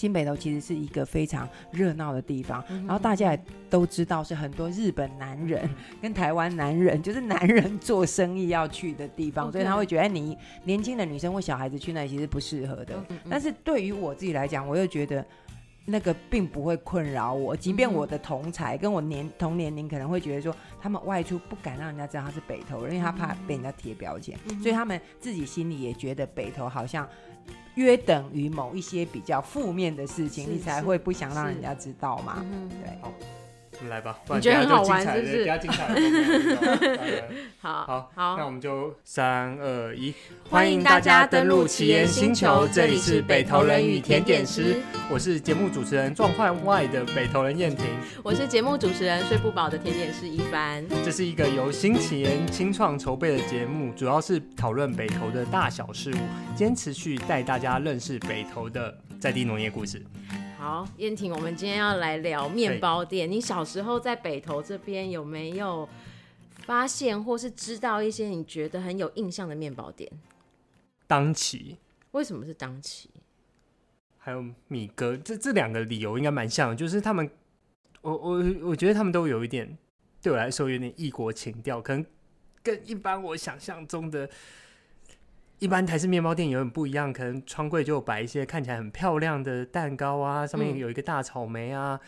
[0.00, 5.68] 新北投其实是一个非常热闹的地方，嗯、然后大家也都知道是很多日本男人
[6.00, 12.94] 跟台湾男人，就是男人做生意要去的地方所以他会觉得你年轻的女生或小孩子去那里其实不适合的。
[13.28, 15.22] 但是对于我自己来讲，我又觉得。
[15.90, 27.08] 那个并不会困扰我，即便我的同才跟我年同年龄可能会觉得说，他们外出不敢让人家知道他是北投人，因为他怕被人家贴标签，嗯、所以他们自己心里也觉得北投好像
[27.74, 32.44] 约等于某一些比较负面的事情，你才会不想让人家知道嘛。
[32.68, 33.39] 对。
[33.88, 35.38] 来吧，你觉得很好玩是不是？
[35.38, 37.28] 比较精彩的。
[37.60, 40.14] 好好好，那我们就三二一，
[40.48, 44.76] 欢迎大家登录奇岩星球，这里是北投人与甜点师，
[45.10, 47.86] 我是节目主持人状况外的北投人燕婷，
[48.22, 50.84] 我是节目主持人睡不饱的甜点师一帆。
[51.04, 56.18] 这是一个由新奇岩清创筹备的节目，主要是讨论北投的大小事物，
[56.54, 60.02] 今天持去带大家认识北投的在地农业故事。
[60.60, 63.28] 好，燕婷，我们今天要来聊面包店。
[63.28, 65.88] 你小时候在北投这边有没有
[66.66, 70.06] 发现或是知道一些你觉得很有印象的面包店？
[71.06, 71.78] 当期。
[72.10, 73.08] 为什么是当期？
[74.18, 77.30] 还有米哥，这这两个理由应该蛮像的，就是他们，
[78.02, 79.78] 我我我觉得他们都有一点，
[80.20, 82.04] 对我来说有点异国情调，可能
[82.62, 84.28] 跟一般我想象中的。
[85.60, 92.00] 一般台式面包店有点不一样，可能窗柜就有摆一些看起来很漂亮的蛋糕啊，上面有一个大草莓啊、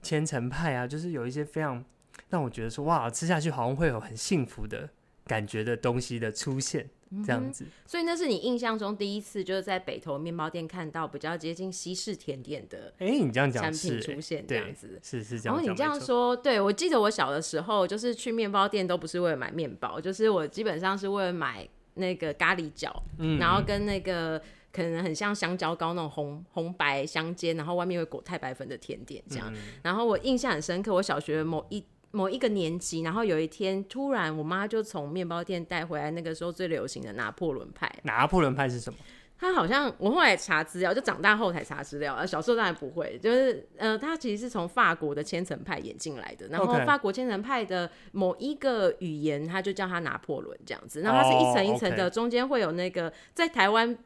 [0.00, 1.84] 千层派啊，就是有一些非常
[2.28, 4.88] 让我觉得说哇，吃下去好像会有很幸福的
[5.26, 6.88] 感觉的东西的出现，
[7.26, 7.64] 这样子。
[7.64, 15.56] 嗯、所以那是你印象中第一次就是在北投面包店看到比较接近西式甜点的，哎，你这样讲产品出现这样子，是是这样。
[15.56, 21.68] 然后你这样说，对，我记得我小的时候就是去面包店都不是为了买面包，就是我基本上是为了买。
[21.94, 24.40] 那个咖喱角，嗯、然后跟那个
[24.72, 29.52] 可能很像香蕉糕那种红红白相间，然后外面会裹太白粉的甜点这样。
[29.54, 37.90] 嗯、然后我印象很深刻，我小学某一某一个年级，然后有一天突然我妈就从面包店带回来那个时候最流行的拿破仑派。
[38.02, 38.98] 拿破仑派是什么？
[39.40, 43.18] 他好像我后来查资料，就长大后才查资料，小时候当然不会。
[43.22, 51.00] 就是呃，他其实是从法国的千层派演进来的，然后法国千层派的某一个语言，他就叫他拿破仑这样子。
[51.00, 53.96] 然后它是一层一层的，中间会有那个在台湾。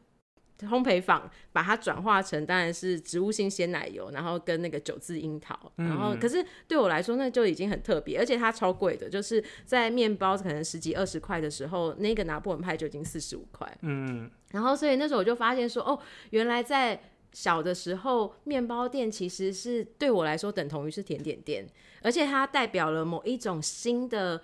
[0.61, 13.77] 烘焙坊把它转化成当然是植物性鲜奶油，然后跟那个九字樱桃，嗯、然后可是对我来说那就已经很特别，而且它超贵的，就是在面包可能十几二十块的时候，那个拿破仑派就已经四十五块。
[13.81, 15.99] 嗯，然后所以那时候我就发现说，哦，
[16.29, 16.99] 原来在
[17.33, 21.67] 小的时候，面包店其实是对我来说等同于是甜点店，
[22.01, 24.41] 而且它代表了某一种新的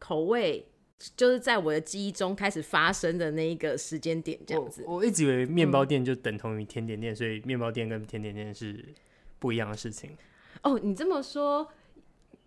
[0.00, 0.68] 口味。
[1.16, 4.84] 就是在我的记忆中开始发生的那一个时间点，这样子。
[4.86, 8.84] 我，我一直以为面包店就等同于甜点店，嗯、所以面包店跟甜点店是
[9.38, 10.16] 不一样的事情。
[10.62, 11.68] 哦，你这么说。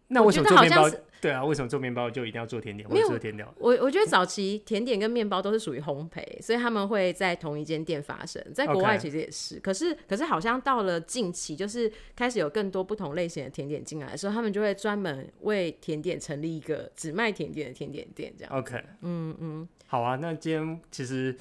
[0.09, 0.89] 那为什么做面包？
[1.21, 2.89] 对啊，为什么做面包就一定要做甜点？
[2.89, 3.45] 没有做甜点。
[3.57, 8.41] 我我觉得早期甜点跟面包都是属于烘焙，所以他们会在同一间店发生。
[8.53, 18.57] 在国外其实也是.可是可是好像到了近期，就是开始有更多不同类型的甜点进来的时候，他们就会专门为甜点成立一个只卖甜点的甜点店，这样。
[18.57, 20.15] OK，嗯嗯，好啊。
[20.15, 21.35] 那今天其实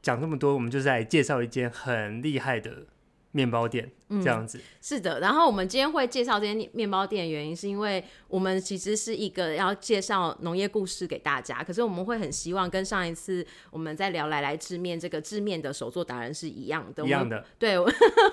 [0.00, 2.86] 讲这么多，我们就是来介绍一间很厉害的
[3.32, 3.90] 面包店。
[4.20, 11.62] 这样子、嗯、是的，然后我们今天会介绍这些面包店的原因，是因为我们其实是一个要介绍农业故事给大家。
[11.62, 17.42] 可是我们会很希望跟上一次我们在聊来来制面这个制面的手作达人是一样的，一样的。
[17.58, 17.78] 对，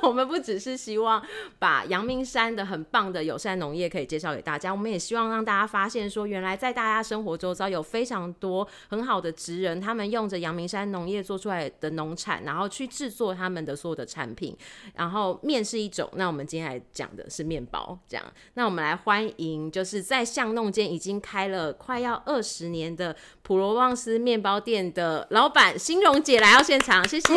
[0.02, 1.24] 我们不只是希望
[1.60, 14.54] 把阳明山的很棒的友善农业可以介绍给大家，我们也希望让大家发现说，原来在大家生活周遭有非常多很好的职人，他们用着阳明山农业做出来的农产，然后去制作他们的所有的产品，
[14.96, 15.64] 然后面。
[15.70, 18.26] 是一种，那我们今天来讲的是面包，这样。
[18.56, 27.28] 那我们来欢迎，就是在巷弄间已经开了快要二十年的普罗旺斯面包店的老板欣荣姐来到现场，谢谢。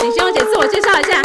[0.00, 1.22] 请欣荣姐自我介绍一下。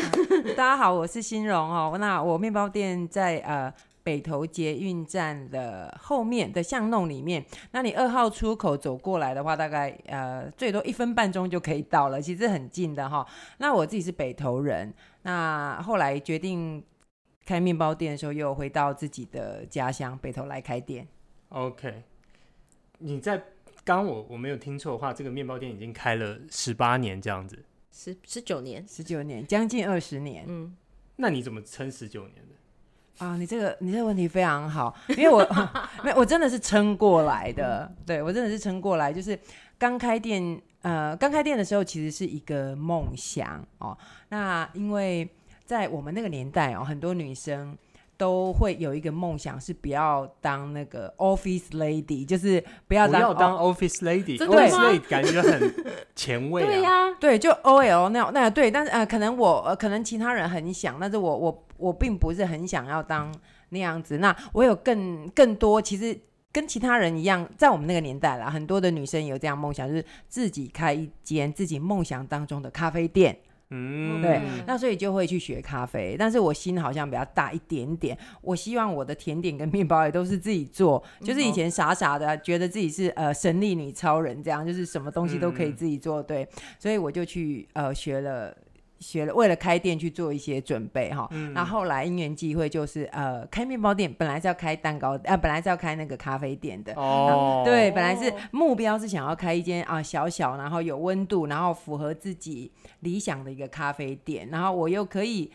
[0.56, 1.98] 大家好，我是欣荣哦。
[2.00, 3.70] 那我面包店在呃。
[4.02, 13.24] 北投捷运站的后面的巷弄里面，那你二号出口走过来的话，大概呃最多一分半钟就可以到了，其实很近的哈。
[13.58, 14.92] 那我自己是北投人，
[15.22, 16.82] 那后来决定
[17.44, 21.06] 开面包店的时候，又回到自己的家乡北投来开店。
[21.48, 22.02] OK，
[22.98, 23.42] 你在
[23.84, 27.58] 刚我我没有听错的话，这个面包店已经开了十八年这样子，
[27.92, 30.44] 十十九年，十九年，将近二十年。
[30.46, 30.76] 嗯，
[31.16, 33.24] 那你怎么撑十九年的？
[33.24, 35.46] 啊，你这个你这个问题非常好，因为我
[36.02, 39.38] 没我真的是撑过来的，对我真的是撑过来，就是
[39.76, 43.96] 刚开店呃，刚开店的时候其实是一个梦想哦。
[44.30, 45.28] 那因为
[45.64, 47.76] 在我们那个年代哦，很多女生
[48.16, 54.38] 都会有一个梦想，是不要当那个 office lady，就是不要当不要当 office lady。
[54.38, 55.74] 真的吗？office lady 感觉很
[56.16, 56.66] 前卫啊。
[56.66, 63.30] 对呀、啊，对，就 OL 那那对，但是呃，可能我呃，可能其他人很想，但是我我我并不是很想要当
[63.68, 64.16] 那样子。
[64.18, 66.18] 那我有更更多，其实。
[66.52, 73.38] 跟其他人一样，在我们那个年代啦，很多的女生有这样梦想，就是自己开一间自己梦想当中的咖啡店。
[73.72, 76.16] 嗯，对，那所以就会去学咖啡。
[76.18, 81.00] 但是我心好像比较大一点点，我希望我的甜点跟面包也都是自己做。
[81.20, 86.20] 就是以前傻傻的觉得自己是呃神力女超人这样，就是什么东西都可以自己做。
[86.20, 86.44] 对，
[86.80, 88.52] 所以我就去呃学了。
[89.00, 91.26] 学了，为了开店去做一些准备哈。
[91.30, 96.92] 那、嗯、后，后来因缘际会，就是呃开面包店，本来是要开蛋糕，呃本来是要开那个咖啡店的。
[96.94, 97.62] 哦。
[97.64, 102.70] 对，本来是目标是想要开一间啊小小，然后有温度，然后符合自己
[103.00, 104.48] 理想的一个咖啡店。
[104.50, 105.50] 然后我又可以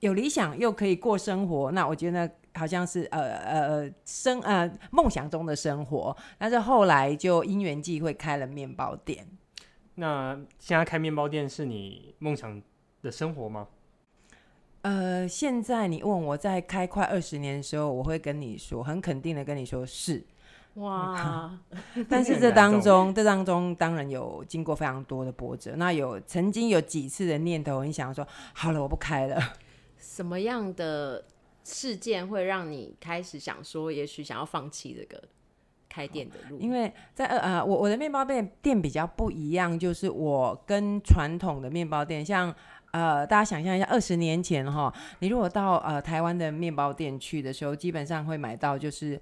[0.00, 1.72] 有理想，又可以过生活。
[1.72, 6.14] 那我觉得好像是呃呃生呃梦想中的生活。
[6.36, 9.26] 但是后来就因缘际会开了面包店。
[9.96, 12.60] 那现在开面包店是你梦想
[13.02, 13.68] 的生活吗？
[14.82, 20.24] 呃，现在你问我在开快二十年的时候，我会跟你说，很肯定的跟你说是。
[20.74, 21.58] 哇！
[22.08, 25.74] 但是这当中， 这当中当然有经过非常多的波折。
[25.76, 29.38] 那有曾经有几次的念头，你想说，好了，我不开了。
[29.98, 31.24] 什么样的
[31.64, 35.22] 事件会让你开始想说，也许想要放弃这个？
[35.92, 42.54] 开店的路，因为在呃呃，我我的面包店店比较不一样，就是我跟传统的面包店，像
[42.92, 49.20] 呃，大家想象一下，二十年前哈，你如果到呃台湾的面包店去的时候，基本上会买到就是。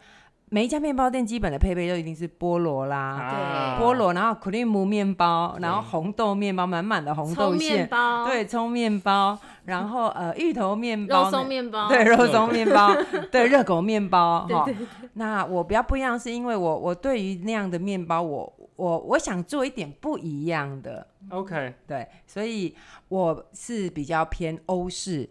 [0.50, 7.88] 每一家面包店基本的配备都一定是菠萝啦，对，菠萝，然后 cream 面包，然后红豆面包，满满的红豆馅，
[8.26, 12.94] 对，葱面包，然后呃芋头面包，肉松面包，对，肉松面包，
[13.30, 14.66] 对，热狗面包， 哈。
[15.14, 22.74] 那我比较不一样，是因为我我对于那样的面包，我我我想做一点不一样的，OK，对，所以
[23.08, 25.28] 我是比较偏欧式。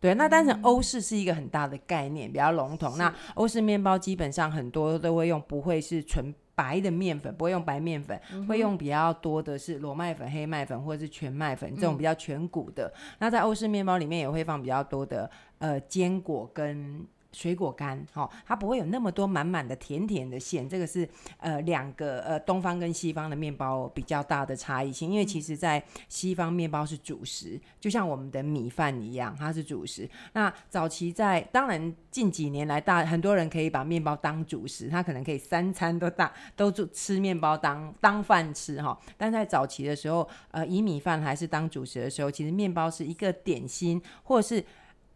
[0.00, 2.96] 对，那当然欧式是一个很大的概念，比较笼统。
[2.98, 12.86] 那欧式面包基本上很多都会用，不会是纯白的面粉，不会用白面粉，嗯、会用比较多的是裸麦粉、黑麦粉或者是全麦粉这种比较全谷的。
[12.94, 17.06] 嗯、那在欧式面包里面也会放比较多的呃坚果跟。
[17.36, 21.06] 水果干，哦，它不会有那么多满满的甜甜的馅，这个是
[21.36, 30.08] 呃两个呃东方跟西方的面包比较大的差异性，因为其实在西方面包是主食，就像我们的米饭一样，它是主食。
[30.32, 44.64] 那早期在当然近几年来大很多人可以把面包当主食，他可能可以三餐都大都做吃面包当当饭吃哈，但在早期的时候，呃以米饭还是当主食的时候，其实面包是一个点心或者是。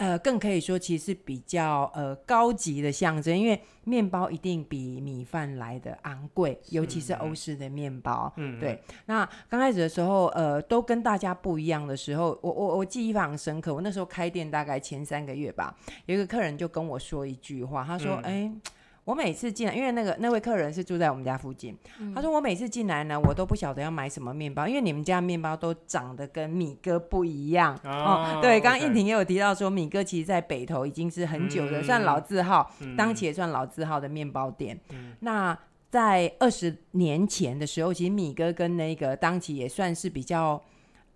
[0.01, 8.33] 呃，更可以说其实是比较呃高级的象征，因为面包一定比米饭来的昂贵，尤其是欧式的面包。
[8.37, 8.83] 嗯，对。
[9.05, 13.75] 那刚开始的时候，呃，都跟大家不一样的时候，我我我记忆非常深刻。
[13.75, 15.77] 我那时候开店大概前三个月吧，
[16.07, 18.61] 有一个客人就跟我说一句话，他说：“哎、嗯。
[18.65, 18.71] 欸”
[19.05, 27.91] 我每次进来，因为那个那位客人是住在我们家附近，嗯、他说我每次进来呢，我都不晓得要买什么面包，因为你们家面包都长得跟米哥不一样哦。
[27.91, 34.79] 哦对，刚刚燕婷也有提到说，米哥其实在北投已经是很久的，嗯、算老字号，嗯、当起也算老字号的面包店。
[34.91, 35.59] 嗯、那
[35.91, 40.63] 在二十年前的时候，其实米哥跟那个当期也算是比较。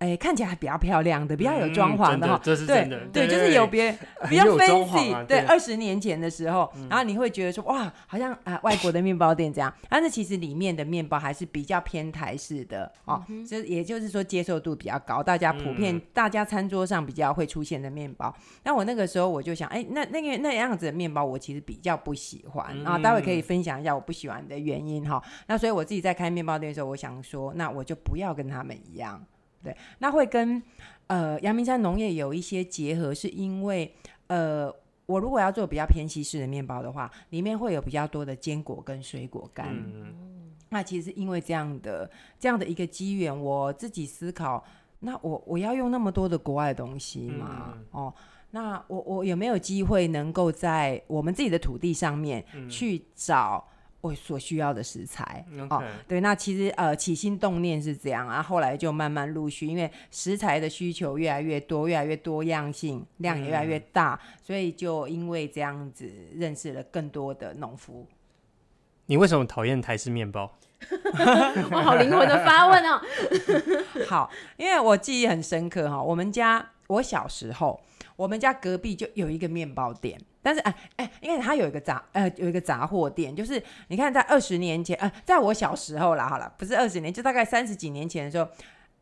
[0.04, 2.38] 哎，看起来还比较漂亮的，比较有装潢的哈。
[2.42, 3.00] 这是真的。
[3.12, 3.96] 对，就是有别
[4.28, 5.24] 比较 fancy。
[5.24, 9.72] 对，二十年前的时候，然后你会觉得说，哇，好像啊外国的面包店这样。
[9.88, 18.34] 但是其实里面的面包还是比较偏台式的哦，就也就是说接受度比较高，大家普遍大家餐桌上比较会出现的面包。
[18.64, 25.22] 那我那个时候我就想，哎，那那个那样子的面包我其实比较不喜欢啊，待会可以分享一下我不喜欢的原因哈。
[25.46, 29.24] 那所以我自己在开面包店的时候，我想说，那我就不要跟他们一样。
[29.64, 30.62] 对，那会跟
[31.06, 33.92] 呃阳明山农业有一些结合，是因为
[34.26, 34.70] 呃，
[35.06, 39.68] 我如果要做比较偏西式的面包的话，里面会有比较多的坚果跟水果干。
[39.74, 44.62] 嗯、那其实因为这样的这样的一个机缘，我自己思考，
[45.00, 47.72] 那我我要用那么多的国外的东西吗？
[47.74, 48.14] 嗯、哦，
[48.50, 53.66] 那我我有没有机会能够在我们自己的土地上面去找？
[54.04, 68.06] 我所需要的食材.哦，对，那其实呃起心动念是这样啊，后来就慢慢陆续，因为食材的需求越来越多，越来越多样性，量也越来越大，嗯、所以就因为这样子认识了更多的农夫。
[69.06, 70.54] 你为什么讨厌台式面包？
[71.72, 73.00] 我，好灵魂的发问哦。
[74.06, 77.80] 好，因为我记忆很深刻哈，我们家我小时候，
[78.16, 88.46] 我们家隔壁就有一个面包店，但是哎哎，因为它有一个杂呃有一个杂货店，就是你看在二十年前呃，在我小时候啦，好了，不是二十年，就大概三十几年前的时候，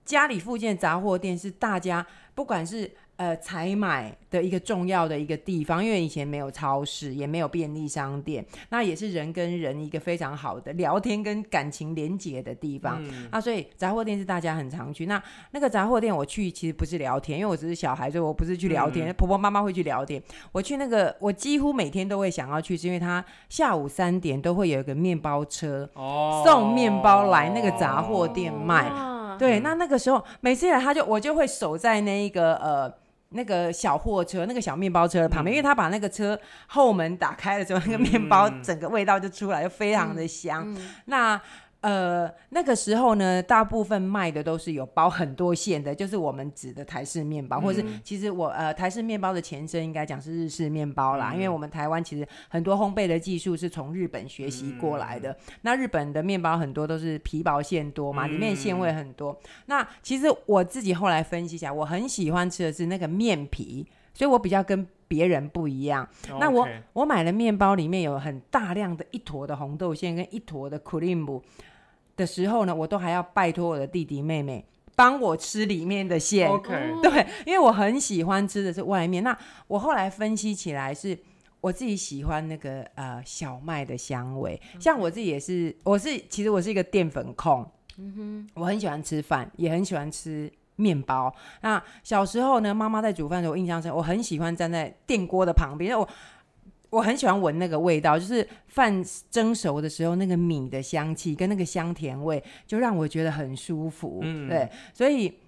[0.04, 2.90] 家里附近的杂货店是大家不管是。
[3.18, 13.00] 呃，采买的一个重要的一个地方，因为以前没有超市，也没有便利商店，那也是人跟人一个非常好的聊天跟感情连结的地方。
[13.04, 15.06] 嗯、啊，所以杂货店是大家很常去。
[15.06, 19.08] 那那个杂货店我去其实不是聊天，因为我只是小孩，所以我不是去聊天。
[19.08, 20.20] 嗯、婆婆妈妈会去聊天。
[20.50, 28.88] 我去那个，我几乎每天都会想要去，是因为他下午三点都会有一个面包车、哦、送面包来那个杂货店卖。
[28.88, 32.92] 哦、对，那那个时候每次来他就我就会守在那一个呃。
[33.32, 40.76] 那个小货车，那个小面包车的旁边，嗯、因为他把那个车后门打开了之后，那个面包整个味道就出来，就非常的香。
[41.06, 41.40] 那
[41.81, 55.31] 呃，那个时候呢，大部分卖的都是有包很多馅的，就是我们指的台式面包，嗯、或者是其实我呃台式面包的前身应该讲是日式面包啦，嗯、因为我们台湾其实很多烘焙的技术是从日本学习过来的。
[55.31, 59.31] 嗯、那日本的面包很多都是皮薄馅多嘛，里面馅味很多。
[59.31, 66.05] 嗯、那其实我自己后来分析一下，我很喜欢吃的是那个面皮，所以我比较跟别人不一样。
[66.23, 66.37] Okay.
[66.39, 71.41] 那我我买的面包里面有很大量的一坨的红豆馅跟一坨的クリーム
[72.16, 74.64] 的时候呢，我都还要拜托我的弟弟妹妹
[74.94, 76.48] 帮我吃里面的馅。
[76.48, 79.24] OK， 对，因为我很喜欢吃的是外面。
[79.24, 81.18] 那我后来分析起来，是
[81.60, 84.60] 我自己喜欢那个呃小麦的香味。
[84.78, 87.66] 像我自己也是，我是其实我是一个淀粉控。
[87.98, 91.34] 嗯哼，我很喜欢吃饭，也很喜欢吃面包。
[91.62, 96.08] 那小时候呢，妈妈在煮饭的时候，我印象深，我很喜欢站在电锅的旁边，我。
[96.92, 104.18] 我很喜欢闻那个味道，就是饭蒸熟的时候，那个米的香气跟那个香甜味，就让我觉得很舒服。
[104.20, 105.38] 嗯，对，所以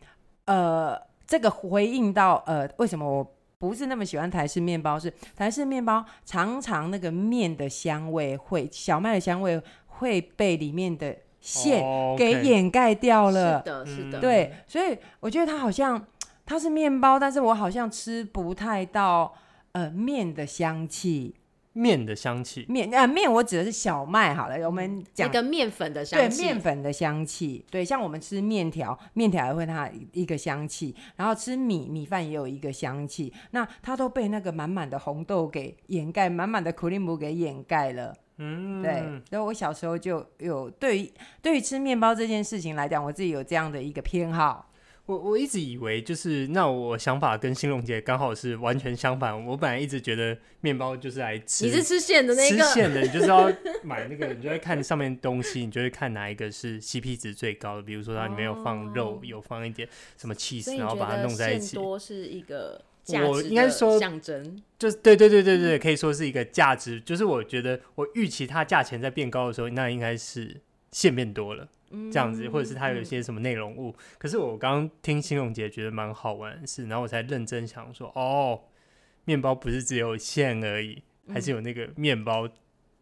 [0.46, 4.98] 呃，这个回应到呃，为什么我不是那么喜欢台式面包？
[4.98, 11.84] 是台式面包常常那个面的香味会，小麦的香味会被里面的馅
[12.16, 13.58] 给掩盖掉了。
[13.58, 16.02] 哦 okay、是的，是的，对，所以我觉得它好像
[16.46, 19.34] 它是面包，但是我好像吃不太到。
[19.74, 21.34] 呃，面的香气，
[21.72, 41.12] 面的香气，面啊，面我指的是小麦好了，我们讲一个面粉的香气，对，面粉的香气，对，像我们吃面条，面条也会它一个香气，然后吃米米饭也有一个香气，那它都被那个满满的红豆给掩盖，满满的苦力姆给掩盖了，嗯，对，所以我小时候就有对于
[41.42, 44.70] 对于吃面包这件事情来讲，我自己有这样的一个偏好。
[45.06, 49.44] 我我一直以为就是那我想法跟新龙姐刚好是完全相反。
[49.46, 53.52] 我本来一直觉得面包就是来吃，你是吃馅的那个，吃馅的你就是要
[53.84, 57.82] 买那个，你就会看上面东西，你就会看哪一个是 CP 值最高的。
[57.82, 61.76] 比如说它里面有放肉，哦、有放一点什么 cheese，，然后把它弄在一起。
[61.76, 66.98] 多是一个我应该说象征，就是对对对对对，可以说是一个价值。
[66.98, 71.68] 就是我觉得我预期它价钱在变高的时候，那应该是馅变多了。
[71.90, 78.60] 这样子，或者是它有一些什么内容物，嗯、可是我刚刚听新荣姐觉得蛮好玩的事，然后我才认真想说，哦，
[79.24, 82.48] 面包不是只有馅而已，还是有那个面包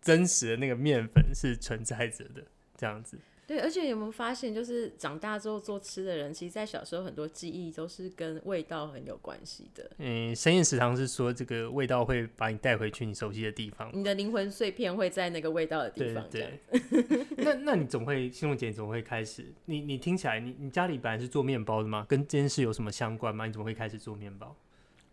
[0.01, 2.45] 真实的那个面粉是存在着的，
[2.77, 3.19] 这样子。
[3.45, 9.91] 对，而且有没有发现，就是长大之后做吃的人，其实，在小时候很多记忆都是跟味道很有关系的。
[9.99, 16.25] 嗯，深夜食堂是说，这个味道会把你带回去你熟悉的地方，你的灵魂碎片会在那个味道的地方。
[16.31, 22.07] 对， 对，那那你总会，新龙姐总会开始，你你听起来，你你家里本来是做面包的吗？
[22.09, 23.47] 跟这件事有什么相关吗？
[23.47, 24.57] 你怎么会开始做面包？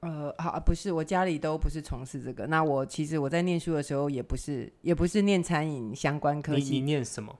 [0.01, 2.47] 呃，好，不是，我家里都不是从事这个。
[2.47, 6.75] 那我其实我在念书的时候，也不是，也不是念餐饮相关科系。
[6.75, 7.37] 你你念什么？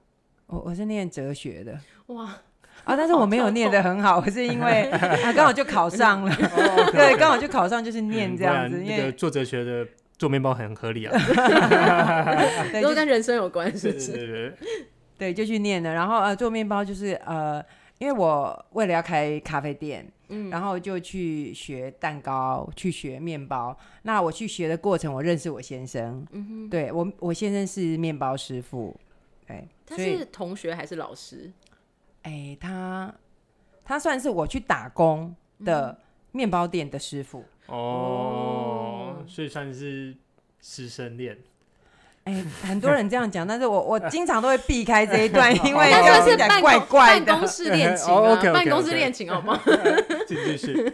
[0.50, 2.25] 我我是念哲学的哇
[2.84, 4.89] 啊，但是我没有念得很好，我是因为
[5.24, 6.36] 啊刚好就考上了，
[6.91, 8.84] 对，刚好就考上，就是念这样子。
[8.84, 9.86] 因为做哲学的
[10.18, 11.13] 做面包很合理啊，
[12.82, 14.58] 都跟人生有关系，是不是，
[15.18, 15.94] 对，就去念了。
[15.94, 17.63] 然后呃，做面包就是呃，
[18.00, 23.77] 因为我为了要开咖啡店，嗯，然后就去学蛋糕，去学面包。
[24.03, 28.98] 那我去学的过程，我认识我先生，嗯哼，对我我先生是面包师傅。
[29.89, 31.51] 对，他是同学还是老师？
[32.24, 33.13] 哎，他
[33.84, 35.98] 他算是我去打工的
[36.31, 40.15] 面包店的师傅哦，所以算是
[40.62, 41.38] 师生恋。
[42.25, 49.60] 哎，很多人这样讲，但是我我经常都会避开这一段， 因为那是办怪怪办公室恋情啊， 办公室恋情好吗？
[50.27, 50.93] 继续是。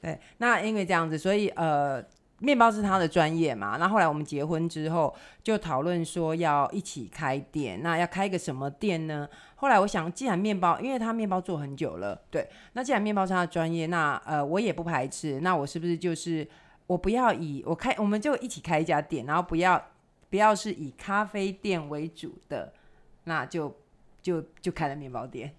[0.00, 2.04] 对，那因为这样子，所以呃。
[2.42, 3.76] 面包是他的专业嘛。
[3.78, 7.80] 那后来我们结婚之后，就讨论说要一起开店。
[7.82, 9.28] 那要开个什么店呢？
[9.54, 15.38] 后来我想，既然面包，因为他面包做很久了，对，那既然面包是他的专业，那呃我也不排斥。
[15.40, 16.46] 那我是不是就是
[16.88, 19.80] 我不要以我开，我们就一起开一家店，然后不要
[20.28, 22.72] 不要是以咖啡店为主的，
[23.24, 23.74] 那就
[24.20, 25.54] 就就开了面包店，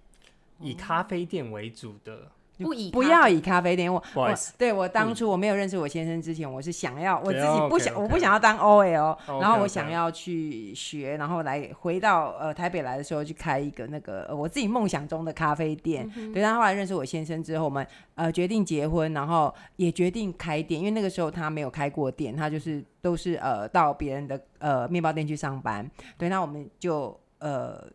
[0.59, 2.29] 以咖啡店为主的。
[2.57, 16.09] 不以不要以咖啡店，我我对我当初我没有认识我先生之前，我是想要我自己不想.我不想要当 OL，然后我想要去学，然后来回到呃台北来的时候去开一个那个、呃、我自己梦想中的咖啡店。
[16.15, 25.89] 嗯、对，但后后来认识我先生之后，我们呃决定结婚，然后也决定开店，因为那个时候他没有开过店，他就是都是呃到别人的呃面包店去上班。
[26.17, 27.85] 对，那我们就呃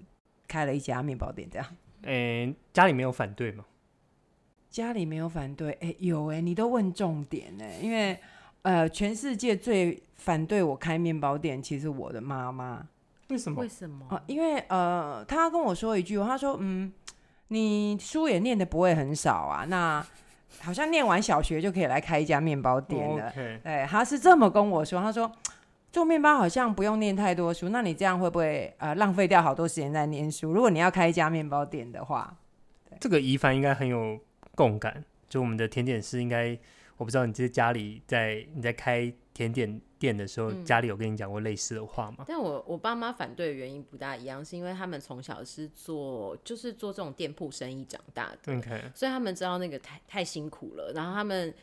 [0.46, 1.66] 开了一家面包店，这样。
[2.02, 3.64] 嗯、欸，家里没有反对吗？
[4.70, 8.18] 家里没有反对，哎、欸，有哎、欸，你都问重点呢、欸，因为
[8.62, 12.86] 呃，全世界最反对我开面包店，其实我的妈妈。
[13.28, 13.60] 为什么？
[13.60, 14.06] 为什么？
[14.10, 16.92] 啊、呃，因为呃，他跟我说一句话，他说，嗯，
[17.48, 20.04] 你书也念的不会很少啊，那
[20.60, 23.32] 好像念完小学就可以来开一家面包店了。
[23.62, 25.30] 对、他是这么跟我说，他说
[25.92, 30.52] 做面包好像不用念太多书，那你这样会不会呃浪费掉好多时间在念书？
[30.52, 32.34] 如果你要开一家面包店的话，
[32.98, 34.18] 这个宜凡应该很有。
[34.58, 36.58] 共感，就我们的甜点师应该，
[36.96, 42.24] 我不知道你在家里在你在开甜点店的时候，嗯、家里有跟你讲过类似的话吗？
[42.26, 51.54] 但我我爸妈反对的原因不大一样，是因为他们从小是做就是做这种店铺生意长大的，OK，所以他们知道那个太太辛苦了，然后他们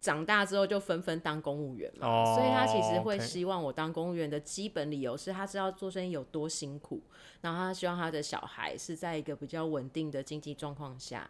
[0.00, 7.02] 长大之后就纷纷当公务员嘛，oh, 所以他其实会希望我当公务员的基本理由是他知道做生意有多辛苦，
[7.40, 11.28] 然后他希望他的小孩是在一个比较稳定的经济状况下。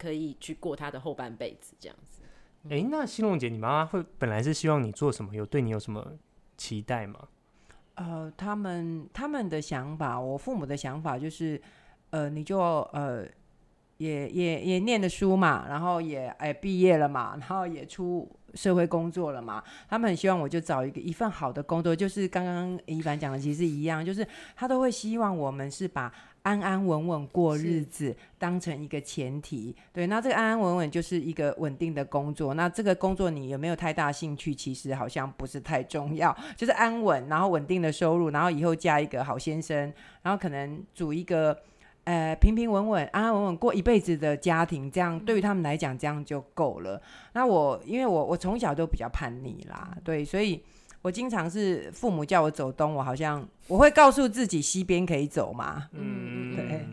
[0.00, 2.22] 可以去过他的后半辈子这样子。
[2.64, 5.34] 哎、欸，那新龙姐，你妈妈会本来是希望你做什么？
[5.34, 6.12] 有对你有什么
[6.56, 7.28] 期待吗？
[7.96, 11.60] 呃，他们他们的想法，我父母的想法就是，
[12.10, 13.26] 呃，你就呃，
[14.00, 19.62] 也也也念的书嘛，然后也哎毕业了嘛，然后也出社会工作了嘛。
[19.88, 26.12] 他们很希望我就找一个一份好的工作，就是刚刚一凡讲的其实一样，就是他都会希望我们是把。
[26.42, 32.54] 安安稳稳过日子，当成一个前提，对，那这个安安稳稳就是一个稳定的工作。
[32.54, 34.54] 那这个工作你有没有太大兴趣？
[34.54, 41.54] 其实好像不是太重要，就是安稳，然后稳定的收入，然后以后嫁一个好先生，然后可能组一个
[42.10, 47.00] 呃平平稳稳、安安稳稳过一辈子的家庭，这样对于他们来讲，这样就够了。
[47.34, 50.62] 那我因为我我从小都比较叛逆啦，对，所以。
[51.02, 55.88] 我经常是父母叫我走东，我好像我会告诉自己西边可以走嘛。
[55.92, 56.86] 嗯，对。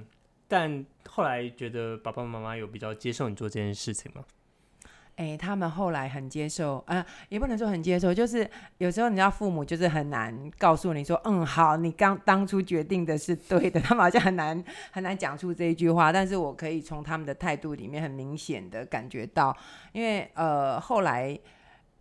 [0.48, 4.24] 但后来觉得爸爸妈妈有比较接受你做这件事情吗？
[5.18, 16.12] 哎、欸，他们后来很接受，啊、呃，也不能说很接受，就是有时候你知道父母就是很难告诉你说，嗯，好，你刚当初决定的是对的， 他们好像很难很难讲出这一句话。
[16.12, 19.56] 但是我可以从他们的态度里面很明显的感觉到，
[19.92, 21.38] 因为呃后来。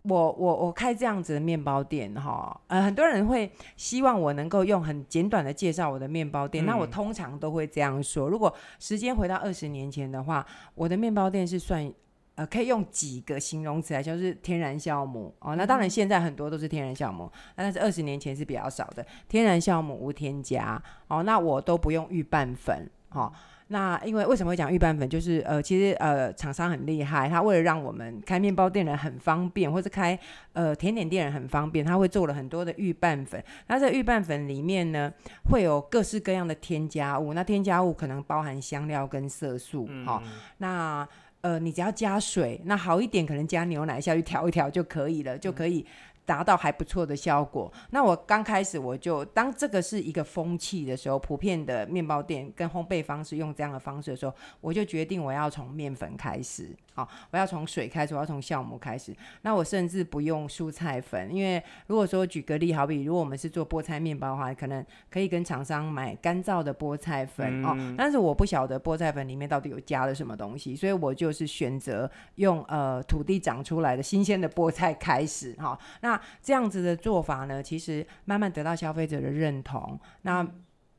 [0.09, 8.29] 我我我开这样子的面包店哈，呃，很多人会希望我能够用很简短的介绍我的面包店，嗯，那我通常都会这样说。
[8.29, 11.93] 如果时间回到二十年前的话，我的面包店是算
[12.37, 15.57] 呃可以用几个形容词来说，就是天然酵母哦。
[15.57, 21.23] 那当然现在很多都是天然酵母，但是二十年前是比较少的，天然酵母无添加哦。
[21.25, 23.33] 那我都不用预拌粉哦。
[23.69, 25.09] 那因为为什么会讲预拌粉？
[25.09, 30.17] 就是呃，其实呃，厂商很厉害，他为了让我们开面包店人很方便，或是开
[30.53, 33.43] 呃甜点店人很方便，他会做了很多的预拌粉。
[33.67, 35.13] 那这预拌粉里面呢，
[35.51, 37.35] 会有各式各样的添加物。
[37.35, 40.23] 那添加物可能包含香料跟色素，好、嗯哦，
[40.59, 41.09] 那
[41.47, 45.87] 呃，你只要加水，那好一点可能加牛奶下去调一调就可以了，就可以。
[46.27, 47.73] 达到还不错的效果。
[47.91, 59.15] 那我刚开始我就当这个是一个风气的时候，普遍的面包店跟烘焙方式用这样的方式的时候，我就决定我要从面粉开始，好，我要从水开始，我要从酵母开始。
[59.43, 67.95] 那我甚至不用蔬菜粉，因为如果说举个例，好比如果我们是做菠菜面包的话，可能可以跟厂商买干燥的菠菜粉、嗯、哦。
[67.99, 75.79] 但是我不晓得菠菜粉里面到底有加了什么东西，所以我就是选择用呃土地长出来的新鲜的菠菜开始哈、哦。
[76.01, 80.01] 那这样子的做法呢，其实慢慢得到消费者的认同。
[80.23, 80.47] 那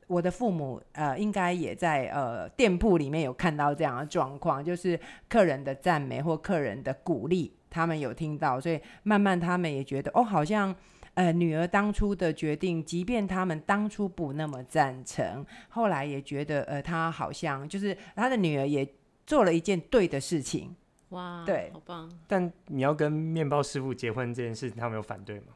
[0.07, 10.73] 我的父母呃，应该也在呃店铺里面有看到这样的状况，就是客人的赞美或客人的鼓励，他们有听到，所以慢慢他们也觉得哦，好像
[11.15, 18.87] 呃女儿当初的决定，即便他们当初不那么赞成，后来也觉得呃她好像就是她的女儿也
[19.25, 20.73] 做了一件对的事情。
[21.09, 22.09] 哇，对，好棒。
[22.27, 25.47] 但你要跟面包师傅结婚这件事，他们有反对吗？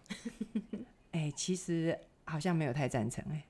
[1.11, 3.43] 哎、欸，其实好像没有太赞成、欸，哎。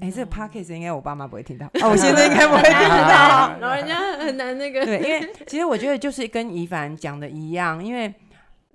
[0.00, 4.84] 哎，这个 podcast 应该我爸妈不会听到，哦，我现在应该不会听到， 老人家很难那个。
[4.84, 8.12] 对，因为其实我觉得就是跟怡凡讲的一样，因为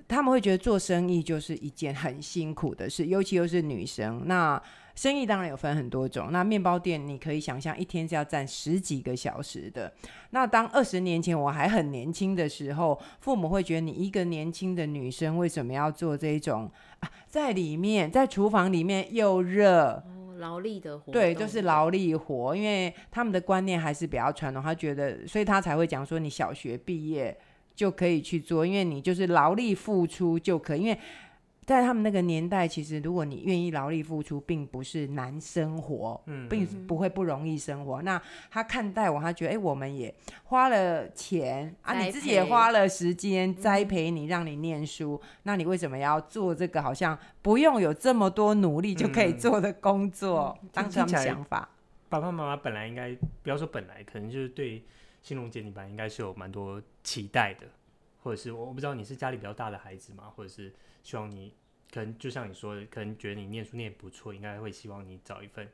[0.07, 4.23] 他们会觉得做生意就是一件很辛苦的事，尤其又是女生。
[4.25, 4.61] 那
[4.95, 9.93] 生意当然有分很多种，那面包店你可以想象一天是要站十几个小时的。
[10.29, 20.01] 那当二十年前我还很年轻的时候，父母会觉得你一个年轻的女生为什么要做这种啊，在里面在厨房里面又热。
[20.39, 27.37] 劳力的活，对，就是劳力活，因为他们的观念还是比较传统，他觉得，所以他才会讲说，你小学毕业
[27.75, 30.99] 就可以去做，因为你就是劳力付出就可以，因为。
[31.65, 38.03] 在他们那个年代，其实如果你愿意劳力付出，并不是难生活，嗯，并不会不容易生活。
[38.03, 50.55] 那他看待我，他觉得，哎、欸，我们也花了钱啊，你自己也花了时间栽培你，让你念书，那你为什么要做这个好像不用有这么多努力就可以做的工作？
[50.61, 51.67] 嗯、当时他们想法，
[52.09, 54.83] 爸爸妈妈本来应该不要说本来，可能就是对
[55.23, 57.65] 新荣姐你班应该是有蛮多期待的，
[58.21, 60.25] 或者是我不知道你是家里比较大的孩子吗？
[60.35, 60.71] 或者是？
[61.05, 61.53] 希望你
[61.93, 65.69] 可能就像你说的，可能觉得你念书念不错，应该会希望你找一份，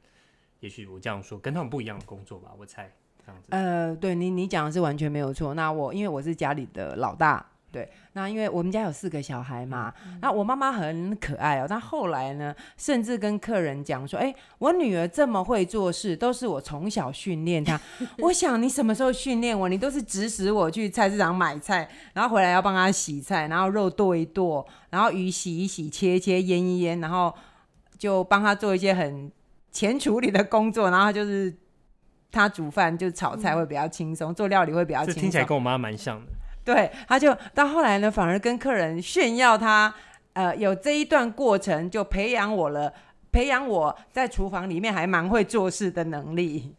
[0.59, 2.93] 也许我这样说跟他们不一样的工作吧，我猜
[3.25, 3.47] 这样子。
[3.51, 5.53] 呃，对你你讲的是完全没有错。
[5.53, 7.47] 那我因为我是家里的老大。
[7.71, 11.65] 对，那因为我们家有四个小孩嘛，嗯、那我妈妈很可爱哦。
[11.69, 17.79] 那后来呢，甚至跟客人讲说：“哎，我女儿这么会做事，都是我从小训练她。
[18.19, 19.69] 我想你什么时候训练我？
[19.69, 27.33] 你都是指使我去菜市场买菜，然后回来要帮她洗菜，然后肉剁一剁，然后鱼洗一洗，切一切，腌一腌，然后
[27.97, 29.31] 就帮她做一些很
[29.71, 30.91] 前处理的工作。
[30.91, 31.55] 然后就是
[32.33, 35.15] 她煮饭，就炒菜会比较轻松，嗯、做料理会比较轻松。
[35.15, 36.31] 这听起来跟我妈蛮像的。”
[36.63, 39.93] 对，他就到后来呢，反而跟客人炫耀他，
[40.33, 42.93] 呃，有这一段过程就培养我了，
[43.31, 46.75] 培养我在厨房里面还蛮会做事的能力。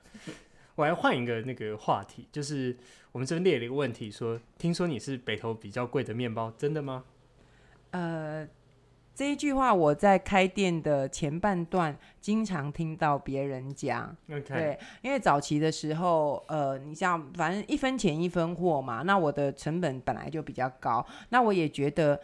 [0.76, 2.76] 我来换一个那个话题，就是
[3.12, 7.04] 我们这边列了一个问题说，说听说你是北投比较贵的面包，真的吗？
[7.92, 8.46] 呃。
[9.16, 14.14] 这一句话我在开店的前半段经常听到别人讲.
[14.46, 22.20] 对，因为早期的时候，呃，你像反正一分钱一分货嘛，那我的成本本来就比较高，那我也觉得，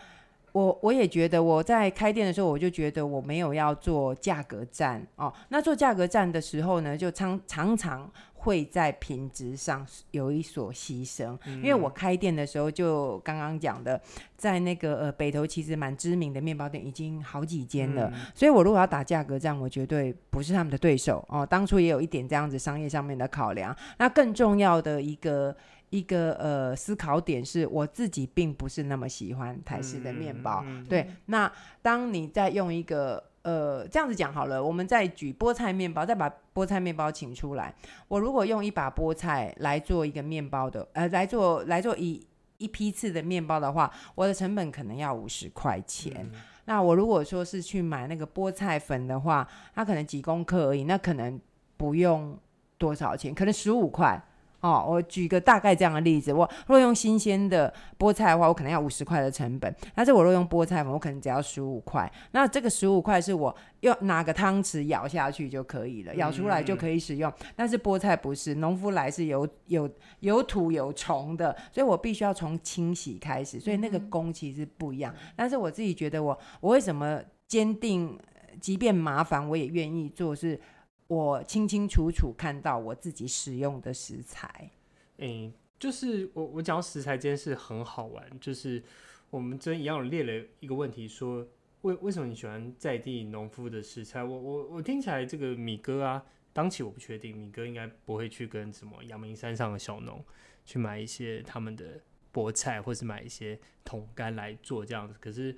[0.53, 8.13] 我我也觉得我在开店的时候，我就觉得我没有要做价格战哦，那做价格战的时候呢，就常常常。
[8.43, 14.01] 会在品质上有一所牺牲，嗯、因为我开店的时候就刚刚讲的，
[14.37, 21.47] 在那个呃北投其实蛮知名的面包店已经好几间了，嗯、所以我如果要打价格战，我绝对不是他们的对手哦。
[21.47, 23.75] 当初也有一点这样子商业上面的考量。
[23.99, 25.57] 那更重要的一个
[25.91, 30.65] 一个呃思考点是，我自己并不是那么喜欢台式的面包。
[30.67, 31.51] 嗯、对，那
[31.81, 33.23] 当你在用一个。
[33.43, 37.75] 呃，这样子讲好了，我们再举菠菜面包，再把菠菜面包请出来。
[38.07, 42.25] 我如果用一把菠菜来做一个面包的，呃，来做来做一
[42.59, 46.15] 一批次的面包的话，我的成本可能要五十块钱。
[46.33, 51.41] 嗯、那我如果说是去买那个菠菜粉的话，它可能几公克而已，那可能
[51.77, 52.39] 不用
[52.79, 54.23] 多少钱，可能十五块。
[54.63, 59.75] 哦，我举个大概这样的例子，我若用新鲜的菠菜的话，我可能要五十块的成本。
[59.93, 62.11] 但是我若用菠菜粉，我可能只要十五块。
[62.31, 67.29] 那这个十五块是我用拿个汤匙舀下去就可以了，舀出来就可以使用。
[67.29, 75.13] 嗯、但是菠菜不是，农夫来是有有有土有虫的，所以我必须要从清洗开始，所以那个工其实不一样。
[75.13, 78.17] 嗯、但是我自己觉得我，我我为什么坚定，
[78.61, 80.61] 即便麻烦我也愿意做是。
[81.13, 84.71] 我清清楚楚看到我自己使用的食材，
[85.19, 88.83] 诶、欸，就是我我讲食材这件事很好玩，就是
[89.29, 91.47] 我们真一样列了一个问题说，
[91.83, 94.25] 为为什么你喜欢在地农夫的食材？
[94.25, 100.25] 我我我听起来这个米哥啊，当期我不确定，米哥应该不会去跟什么阳明山上的小农
[100.65, 102.01] 去买一些他们的
[102.33, 105.15] 菠菜，或是买一些桶干来做这样子。
[105.21, 105.55] 可是，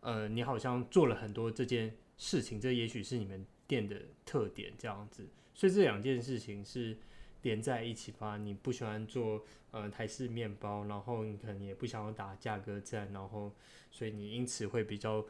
[0.00, 3.46] 呃，你好像做了很多这件事情，这也许是你们。
[3.68, 6.96] 店的特点这样子，所以这两件事情是
[7.42, 8.36] 连在一起吧？
[8.36, 13.52] 你不喜欢做呃台式面包，然后你可能也不想要打价格战，然后
[13.90, 15.24] 所以你因此会比较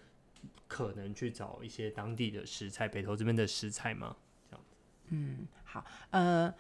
[0.66, 4.16] 可能去找一些当地的食材，北投这边的食材吗？
[4.48, 4.77] 这样子。
[5.09, 6.55] 嗯，好，呃，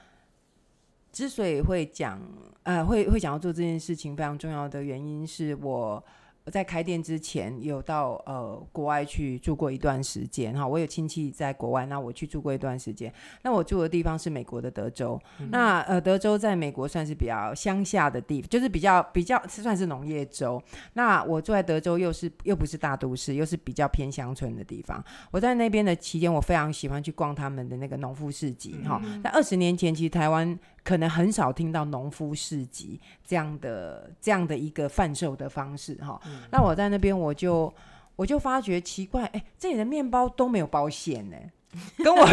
[1.12, 2.20] 之所以会讲
[2.64, 6.04] 呃会会想要做这件事情，非常重要的原因是我。
[6.50, 13.12] 在开店之前有到呃国外去住过一段时间哈，我有亲戚在国外，那我去住过一段时间。
[13.42, 20.62] 那我住的地方是美国的德州，嗯、那呃德州在美国算是比较乡下的地方，就是比较比较算是农业州。
[20.94, 25.02] 那我住在德州又是又不是大都市，又是比较偏乡村的地方。
[25.30, 29.00] 我在那边的期间，我非常喜欢去逛他们的那个农夫市集哈。
[29.22, 36.20] 在二十年前，其实台湾可能很少听到农夫市集这样的这样的一个贩售的方式哈。
[36.26, 37.72] 嗯、那我在那边我就
[38.16, 41.36] 我就发觉奇怪，哎、欸，这里的面包都没有包馅呢，
[42.02, 42.26] 跟我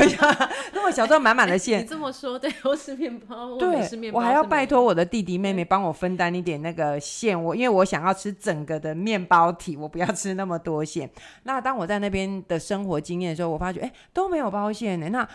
[0.74, 1.84] 跟我小时候满满的馅、欸。
[1.84, 11.10] 你这么说，对，我是面包，对，面包我还要拜托我的弟弟妹妹帮我分担一点那个馅，我因为我想要吃整个的面包体，我不要吃那么多馅。
[11.44, 15.10] 那当我在那边的生活经验的时候，我发觉，哎、欸，都没有包馅呢。
[15.10, 15.28] 那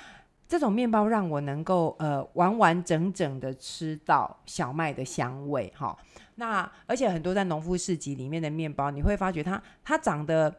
[0.51, 5.97] 这种面包让我能够呃完完整整的吃到小麦的香味哈。
[6.35, 10.53] 那而且很多在农夫市集里面的面包，你会发觉它它长得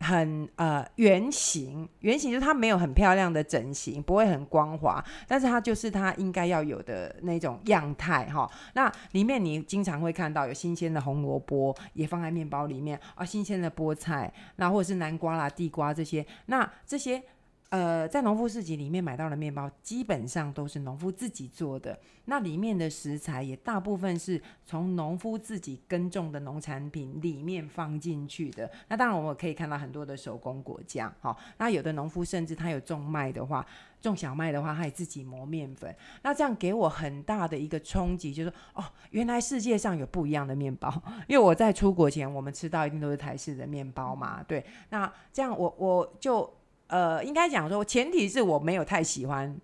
[0.00, 8.46] 很呃圆形，圆形就是它没有很漂亮的整形，不会很光滑，但是它就是它应该要有的那种样态哈。
[8.74, 17.22] 那里面你经常会看到有新鲜的红萝卜也放在面包里面啊，新鲜的菠菜，那或者是南瓜啦、地瓜这些，那这些。
[17.70, 21.96] 呃，在农夫市集里面买到的面包，基本上都是农夫自己做的。
[22.24, 28.68] 那里面的食材也大部分是从农夫自己耕种的农产品里面放进去的。
[28.88, 31.12] 那当然，我们可以看到很多的手工果酱。
[31.20, 33.64] 好，那有的农夫甚至他有种麦的话，
[34.00, 35.94] 种小麦的话，他也自己磨面粉。
[36.22, 40.92] 那这样给我很大的一个冲击，就是说，哦，原来世界上有不一样的面包。
[41.28, 44.42] 因为我在出国前，我们吃到一定都是台式的面包嘛。
[44.42, 46.52] 对，那这样我我就。
[46.90, 49.56] 呃，应该讲说，前提是我没有太喜欢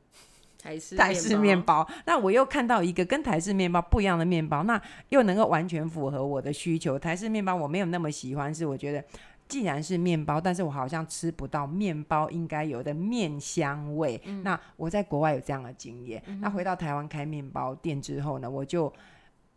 [0.62, 1.86] 台式台式面包。
[2.06, 6.98] 那我又看到一个跟台式面包不一样的面包，那又能够完全符合我的需求。
[6.98, 9.04] 台式面包我没有那么喜欢，是我觉得
[9.48, 14.20] 既然是面包，但是我好像吃不到面包应该有的面香味。
[14.24, 18.92] 嗯、那我在国外有这样的经验，嗯、那回到台湾开面包店之后呢，我就。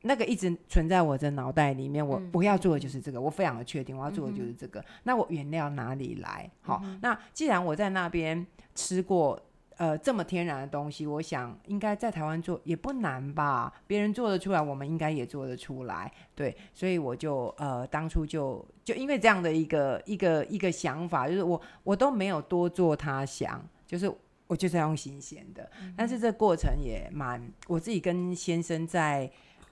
[0.04, 4.84] 那个一直存在我的脑袋里面，我我要做的就是这个，我非常的确定我要做的就是这个。
[5.04, 6.50] 那我原料哪里来？
[6.62, 9.38] 好，那既然我在那边吃过
[9.76, 13.74] 呃这么天然的东西，我想应该在台湾做也不难吧？
[13.88, 16.10] 别人做得出来，我们应该也做得出来。
[16.34, 24.10] 对，所以我就呃当初就就因为这样的一个一个一个想法，就是我我都没有多做他想，就是
[24.48, 25.70] 我就是要用新鲜的。
[25.98, 29.30] 但是这过程也蛮，我自己跟先生在。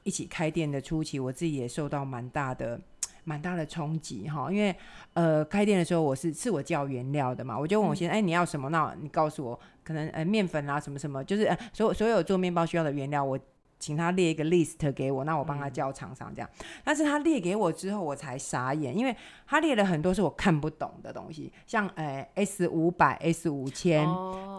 [0.08, 2.80] 一起开店的初期，我自己也受到蛮大的、
[3.26, 4.50] 蛮大的冲击哈。
[4.50, 4.74] 因为
[5.13, 8.70] 呃，开店的时候我是是我叫原料的嘛，我就问我先生，哎、嗯欸，你要什么？
[8.70, 13.38] 那你告诉我，可能呃面粉啊什么什么，就是呃所有所有做面包需要的原料，我
[13.80, 16.50] 请他列一个 list 给我，那我帮他叫厂商这样。
[16.60, 19.13] 嗯、但是他列给我之后，我才傻眼，因为
[19.46, 24.08] 他列了很多是我看不懂的东西，像呃 S 五百、S 五千、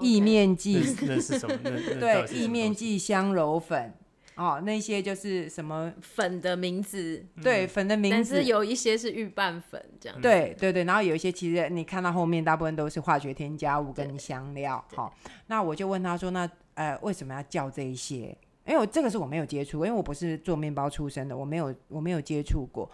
[0.02, 1.56] 意面剂，那是什么？
[1.98, 3.94] 对，意面剂、香柔粉。
[4.38, 10.22] 哦，那些就是什么粉的名字，对，粉的名字，但是有一些是预拌粉这样子。
[10.22, 14.82] 对对对，然后有一些其实你看到后面大部分都是化学添加物跟香料。
[14.94, 15.12] 好，
[15.48, 18.36] 那我就问他说，那呃为什么要叫这一些？
[18.64, 22.88] 因为我这个是我没有接触，因为我不是做面包出身的，我没有我没有接触过。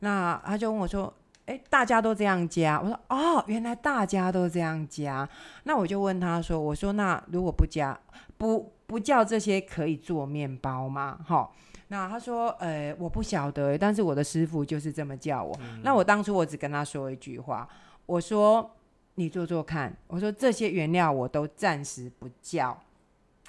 [0.00, 1.12] 那他就问我说，
[1.46, 2.80] 哎，大家都这样加？
[2.80, 5.28] 我说哦，原来大家都这样加。
[5.64, 7.98] 那我就问他说，我说那如果不加
[8.36, 8.72] 不？
[8.90, 11.16] 不叫这些可以做面包吗？
[11.24, 11.48] 哈，
[11.86, 15.56] 那他说，呃，我不晓得，但是我的师傅就是这么叫我。
[15.60, 17.68] 嗯、那我当初我只跟他说一句话，
[18.04, 18.68] 我说
[19.14, 22.76] 你做做看，我说这些原料我都暂时不叫，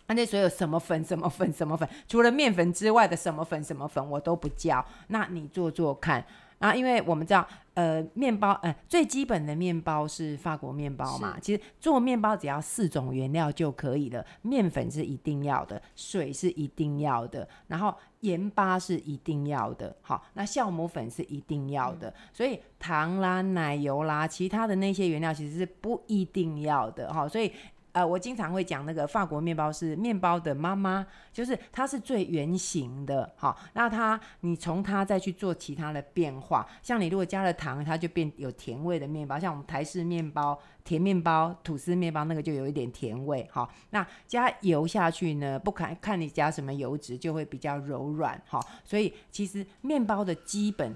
[0.06, 6.23] 那所有什么粉什么粉什么粉，除了面粉之外的什么粉什么粉我都不叫，那你做做看。
[6.62, 11.38] 啊，因为我们知道，呃，面包，呃，最基本的面包是法国面包嘛。
[11.41, 27.52] 其实做面包只要四种原料就可以了，面粉是一定要的，水是一定要的，然后盐巴是一定要的，好，那酵母粉是一定要的，嗯、所以糖啦、奶油啦，其他的那些原料其实是不一定要的，哈，所以。
[27.93, 50.95] 呃，我经常会讲那个法国面包是面包的妈妈，就是它是最圆形的，好，那它你从它再去做其他的变化，像你如果加了糖，它就变有甜味的面包，像我们台式面包、甜面包、吐司面包那个就有一点甜味，好，那加油下去呢，不看看你加什么油脂，就会比较柔软，好，所以其实面包的基本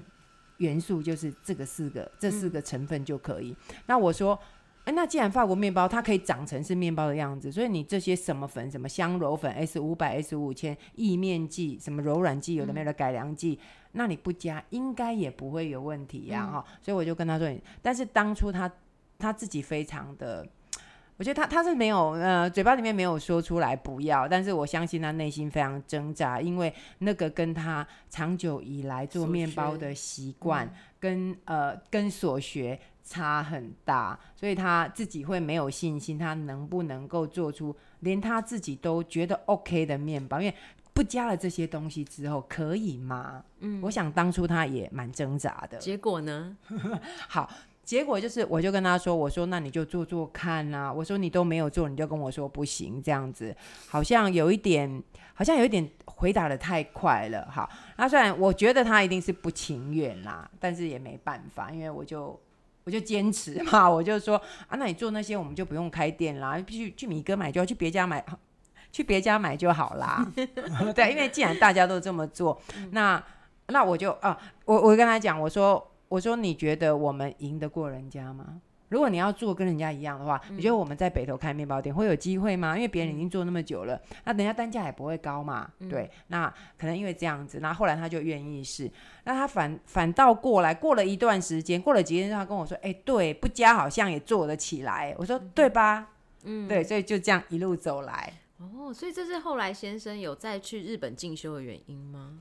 [0.58, 3.51] 元素就是这个四个，这四个成分就可以。
[3.51, 4.39] 嗯、那我说。
[4.86, 16.78] 哎，那既然法国面包它可以长成是面包的样子，所以你这些什么粉，什么香柔粉、S 五百、S 五千、意面剂、什么柔软剂，有的没有的改良剂，嗯、那你不加应该也不会有问题呀，哈、嗯。
[16.84, 17.50] 所以我就跟他说，
[17.82, 18.71] 但是当初他
[19.17, 20.48] 他自己非常的，
[21.17, 32.80] 我觉得他他是没有呃嘴巴里面没有说出来不要，但是我相信他内心非常挣扎，因为那个跟他长久以来做面包的习惯跟、嗯、呃跟所学。
[33.06, 40.41] 差很大，所以他自己会没有信心，他能不能够做出连他自己都觉得 OK 的面包？
[40.41, 40.56] 因为
[40.91, 43.44] 不加了这些东西之后，可以吗？
[43.60, 45.78] 嗯，我想当初他也蛮挣扎的。
[45.78, 46.58] 结果呢？
[47.30, 47.48] 好，
[47.84, 53.56] 结果就是，我就跟他说：“我说那你就做做看啊。”我说你都没有做，你就跟我说不行，这样子
[53.88, 57.48] 好像有一点，好像有一点回答的太快了。
[57.52, 62.39] 好，那虽然我觉得他一定是不情愿啦，但是也没办法，因为我就。
[62.86, 68.24] 我就坚持嘛，我就说啊，那你做那些我们就不用开店啦，去去米哥买就要去别家买，
[68.91, 70.24] 去别家买就好啦。
[70.93, 73.21] 对，因为既然大家都这么做，那
[73.69, 78.62] 那我就啊，我我跟他讲，我说我说你觉得我们赢得过人家吗？
[78.89, 82.76] 如果你要做跟人家一样的话，嗯、你觉得我们在北头开面包店会有机会吗？
[82.76, 85.69] 因为别人已经做那么久了，嗯、那人家单价也不会高嘛。
[85.80, 88.89] 嗯、对，那可能因为这样子，那后来他就愿意试。
[89.24, 96.10] 那他反反倒过来，过了一段时间，过了几天，他跟我说：“哎、欸，对，不加好像也做得起来。”我说：“对吧？”
[96.43, 98.34] 嗯，对，所以就这样一路走来。
[98.60, 102.39] 哦，所以这是后来先生有再去日本进修的原因吗？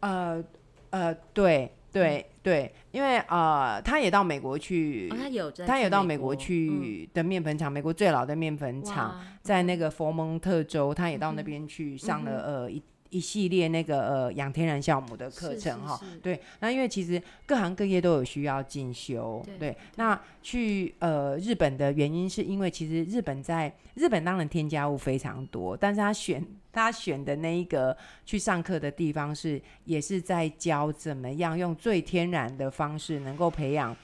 [0.00, 0.42] 呃
[0.90, 1.72] 呃，对。
[2.00, 12.82] 对对，因为呃，他也到美国去，哦、他有他有到美国去的面粉厂，嗯、美国最老的面粉厂在那个佛蒙特州，他也到那边去上了、嗯、呃一。
[13.16, 33.96] 一系列那个呃养天然酵母的课程哈，对，那因为其实各行各业都有需要进修，对，对，那去呃日本的原因是因为其实日本在日本当然添加物非常多，但是他选他选的那一个去上课的地方是也是在教怎么样用最天然的方式能够培养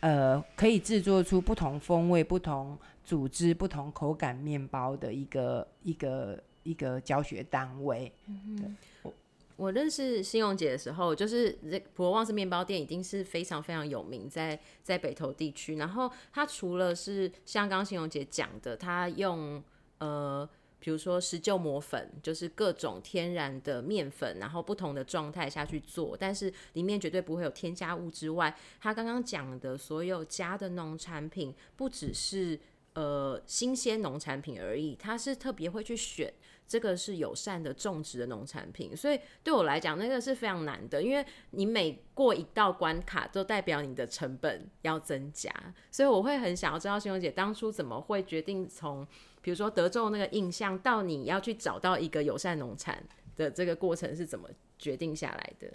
[0.00, 6.42] 呃可以制作出不同风味、不同组织、不同口感面包的一个一个。
[6.62, 8.12] 一个教学单位。
[8.26, 9.12] 嗯，我
[9.56, 11.58] 我认识欣荣姐的时候，就是
[11.94, 15.76] 普罗旺斯面包店已经是非常非常有名在，在在北投地区。
[15.76, 19.60] 然后它除了是像刚欣荣姐讲的，它用
[20.00, 20.46] 呃，
[20.80, 32.58] 比如说石臼磨粉，就是各种天然的面粉，然后不同的状态下去做，但是里面绝对不会有添加物之外，他刚刚讲的所有加的农产品，不只是
[32.94, 36.32] 呃新鲜农产品而已，他是特别会去选。
[36.66, 45.52] 这个是友善的种植的农产品，所以对我来讲，那个是非常难的，因为你每过一道关卡，都代表你的成本要增加，
[45.90, 49.04] 所以我会很想要知道欣咏姐当初怎么会决定从，
[49.42, 53.02] 比如说德州那个印象，到你要去找到一个友善农产
[53.36, 54.48] 的这个过程是怎么
[54.78, 55.72] 决定下来的？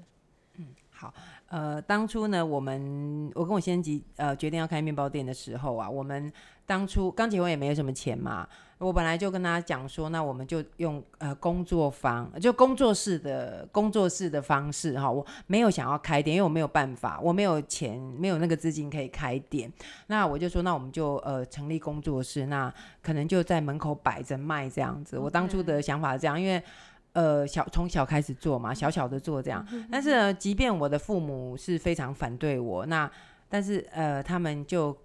[0.96, 1.14] 嗯，好，
[1.48, 6.32] 呃，当初呢，我们我跟我先生呃决定要开面包店的时候啊，我们
[6.66, 8.48] 当初刚结婚也没有什么钱嘛。
[8.78, 19.72] 我本来就跟他讲说，那我们就用呃工作坊，就工作室的工作室的方式哈，我没有想要开店，因为我没有办法，我没有钱，没有那个资金可以开店。
[20.08, 25.18] 那我就说，那我们就呃成立工作室，那可能就在门口摆着卖这样子。
[25.18, 26.62] 我当初的想法是这样，因为
[27.16, 29.66] 呃小从小开始做嘛，小小的做这样。
[29.92, 33.10] 但是呢，即便我的父母是非常反对我，那
[33.50, 34.96] 但是呃他们就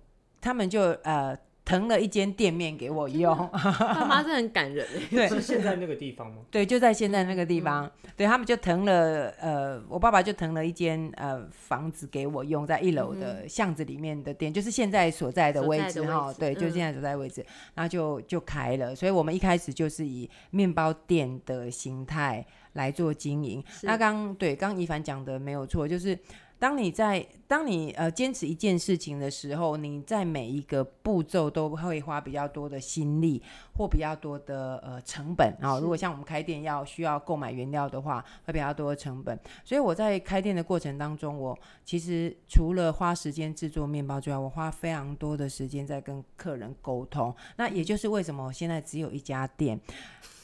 [0.42, 1.34] 他们就呃。
[1.70, 4.84] 腾了一间店面给我用，爸妈是很感人。
[5.08, 6.38] 对，是现在那个地方吗？
[6.50, 7.86] 对，就在现在那个地方。
[7.86, 16.32] 嗯、对他们就腾了，呃，我爸爸就腾了一间呃房子给我用，在一楼的巷子里面的店，嗯、就是现在所在的位置哈。
[16.32, 18.92] 对，就现在所在的位置，然后就就开了。
[18.92, 23.62] 所以我们一开始就是以面包店的形态来做经营。
[23.82, 26.18] 那刚对刚一凡讲的没有错，就是。
[26.60, 33.42] 当你在当你呃坚持一件事情的时候，你在每一个步骤都会花比较多的心力
[33.74, 35.76] 或比较多的呃成本啊。
[35.76, 39.36] 是如果像我们开店要需要购买原料的话，会比较多的成本。
[39.64, 47.34] 所以我在开店的过程当中，我其实除了花时间制作面包之外，我花非常多的时间在跟客人沟通。
[47.56, 49.80] 那也就是为什么我现在只有一家店。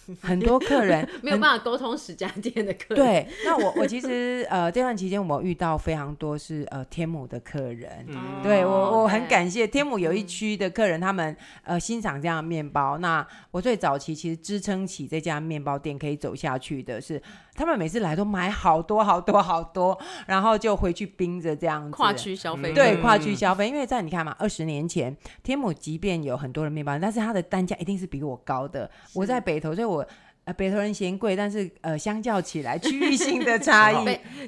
[0.22, 2.96] 很多客人 没有办法沟通十家店的客人。
[2.96, 12.98] 对，那我我其实呃这段期间我遇到非常多是呃天母的客人，嗯、对我我很感谢天母有一区的客人，他们呃欣赏这样的面包。
[12.98, 17.20] 那我最早期其实支撑起这家面包店可以走下去的是，
[17.54, 22.72] 他们每次来都买好多好多好多，然后就回去冰着这样子跨区消费。
[22.72, 28.90] 对，跨区消费，因为在你看嘛，二十年前天母即便有很多的面包，但是它的单价一定是比我高的。
[29.14, 29.95] 我在北投，所以我
[30.44, 34.04] 呃北投人嫌贵，但是呃相较起来区域性的 差异，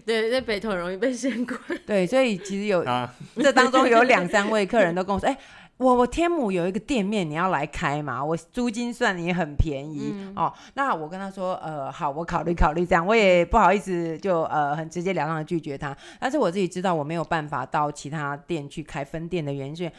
[0.06, 1.56] 对，在北投容易被嫌贵。
[1.84, 5.38] 对，所以其实有、啊、 这当中有两三位客人都跟我说，哎、欸，
[5.76, 8.24] 我我天母有一个店面，你要来开嘛？
[8.24, 10.52] 我租金算也很便宜、嗯、哦。
[10.74, 15.96] 那我跟他说，呃，好，我考虑考虑这样，我也不好意思就呃很直截了当的拒绝他。
[16.20, 19.90] 但是我自己知道我没有办法到其他店去开分店的原因，是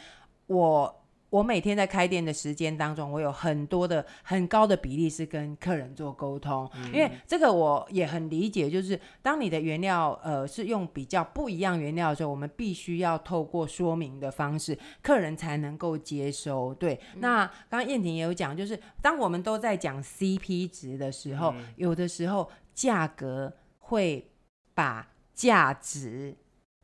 [0.46, 0.96] 我。
[1.30, 16.74] 我每天在开店的时间当中，我有很多的很高的比例是跟客人做沟通，嗯、因为这个我也很理解，就是当你的原料呃是用比较不一样原料的时候，我们必须要透过说明的方式，客人才能够接收。
[16.74, 24.28] 对，嗯、那刚刚燕婷也有讲，就是当我们都在讲 CP 值的时候，嗯、有的时候价格会
[24.74, 26.36] 把价值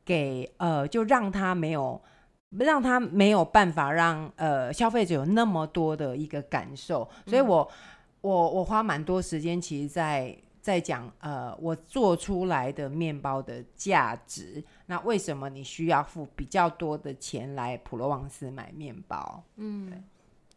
[0.05, 2.01] 给呃，就让他没有。
[2.59, 7.69] 让他没有办法让呃消费者有那么多的一个感受，所以我
[8.21, 14.63] 我我花蛮多时间，其实在在讲呃我做出来的面包的价值。
[14.87, 19.43] 那为什么你需要付比较多的钱来普罗旺斯买面包？
[19.57, 20.03] 嗯，对。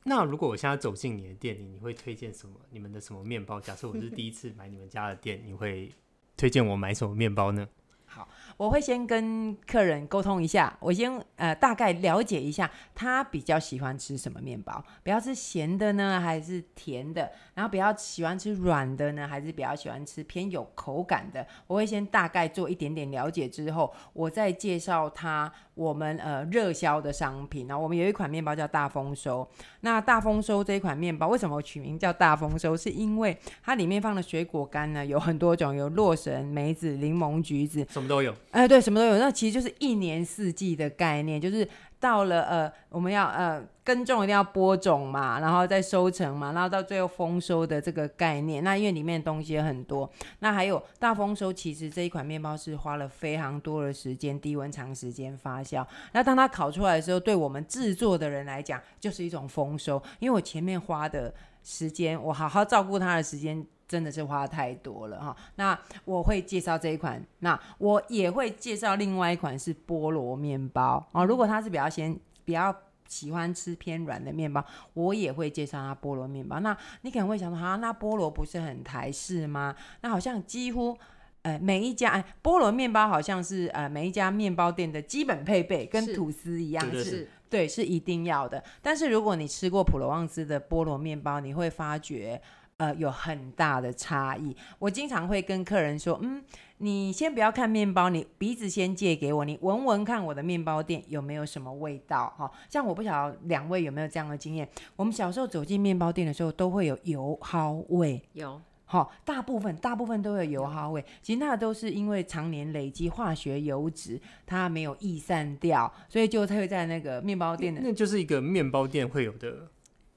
[0.03, 2.55] 那如果我现在走进你的店里，你会推荐什么？
[2.71, 3.59] 你们的什么面包？
[3.59, 5.91] 假设我是第一次买你们家的店，你会
[6.37, 7.67] 推荐我买什么面包呢？
[8.11, 17.31] 好，我会先跟客人沟通一下，我先呃大概了解一下他比较喜欢吃什么面包，比较吃咸的呢，还是甜的？
[17.53, 21.45] 然后比较喜欢吃软的呢，还是比较喜欢吃偏有口感的？
[21.67, 27.65] 我会先大概做一点点了解之后，我再介绍他我们呃热销的商品。
[27.67, 29.47] 然后我们有一款面包叫大丰收，
[29.79, 32.75] 那大丰收这一款面包为什么我取名叫大丰收？
[32.75, 37.87] 是因为它里面放的水果干呢有很多种，有洛神、梅子、柠檬、橘子。
[37.89, 39.17] 什么都有，哎、呃，对，什么都有。
[39.17, 41.65] 那其实就是一年四季的概念，就是
[41.99, 48.63] 到了呃，我们要呃耕种一定要播种嘛，然后再收成嘛，然后到最后丰收的这个概念。
[48.63, 55.85] 那因为里面的东西很多，那还有大丰收，其实这一款面包是花了非常多的时间，低温长时间发酵。
[56.13, 60.01] 那当它烤出来的时候，对我们制作的人来讲，就是一种丰收。
[60.19, 61.33] 因为我前面花的
[61.63, 63.65] 时间，我好好照顾他的时间。
[63.89, 71.25] 真的是花太多了哈，那我会介绍这一款，那我也会介绍另外一款是菠萝面包哦。
[71.25, 72.71] 如果他是比较先比较
[73.07, 76.59] 喜欢吃偏软的面包，我也会介绍他菠萝面包。
[76.59, 79.75] 那你可能会想说，啊，那菠萝不是很台式吗？
[80.01, 80.95] 那好像几乎
[81.41, 88.63] 呃每一家哎菠萝面包好像是呃每一家面包店的基本配备，跟吐司一样是，是对，是一定要的。
[88.81, 92.41] 但是如果你吃过普罗旺斯的菠萝面包，你会发觉。
[92.79, 94.55] 呃，有很大的差异。
[94.79, 96.41] 我经常会跟客人说，嗯，
[96.77, 102.33] 你先不要看面包，你鼻子先借给我，你闻闻看我的面包店有没有什么味道。
[102.37, 104.65] 哈，像我不晓得两位有没有这样的经验。
[104.95, 108.23] 我们小时候走进面包店的时候，都会有油耗味。
[108.31, 108.61] 有，
[108.91, 111.05] 好，大部分大部分都有油耗味。
[111.21, 117.81] 其实那都是因为常年累积化学油脂，它没有逸散掉，所以就它会在那个面包店的。
[117.83, 119.67] 那就是一个面包店会有的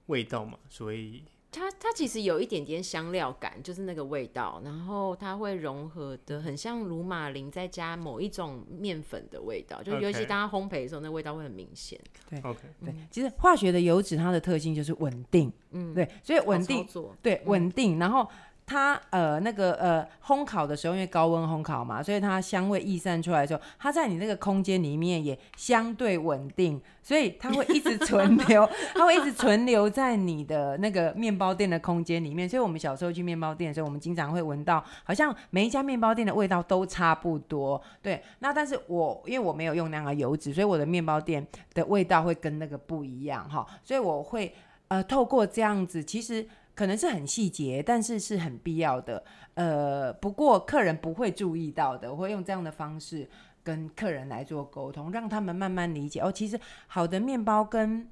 [0.06, 1.22] 味道嘛，所以。
[1.54, 12.00] 它它其实有一点点香料感，就是那个味道，然后它会融合的很像鲁马林再加某一种面粉的味道，就尤其当它烘焙的时候，那味道会很明显。
[12.30, 16.88] 对，OK，对，其实化学的油脂它的特性就是稳定，嗯，对，所以稳定，
[17.20, 18.26] 对，稳定，然后。
[18.72, 32.48] 它呃那个呃烘烤的时候，因为高温烘烤嘛，所以它香味溢散出来的时候，它在你那个空间里面也相对稳定，所以它会一直存留，它会一直存留在你的那个面包店的空间里面。
[32.48, 37.78] 所以我们小时候去面包店的时候，我们经常会闻到，好像每一家面包店的味道都差不多。
[38.00, 43.66] 对，那但是我因为我没有用那样的油脂，所以我的面包店的味道会跟那个不一样哈。
[43.84, 44.54] 所以我会
[44.88, 46.48] 呃透过这样子，其实。
[46.82, 49.24] 可能是很细节，但是是很必要的。
[49.54, 53.30] 呃，不过客人不会注意到的，我会用这样的方式
[53.62, 56.18] 跟客人来做沟通，让他们慢慢理解。
[56.18, 56.58] 哦，其实
[56.88, 58.08] 好的面包跟